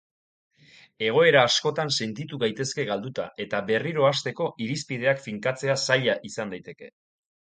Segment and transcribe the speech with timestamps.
[1.07, 6.91] Egoera askotan sentitu gaitezke galduta eta berriro hasteko irizpideak finkatzea zaila izan daiteke.